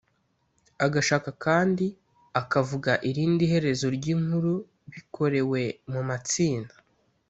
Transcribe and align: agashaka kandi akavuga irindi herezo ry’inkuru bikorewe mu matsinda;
agashaka 0.85 1.29
kandi 1.45 1.85
akavuga 2.41 2.91
irindi 3.09 3.45
herezo 3.53 3.85
ry’inkuru 3.97 4.53
bikorewe 4.93 5.61
mu 5.93 6.01
matsinda; 6.09 6.75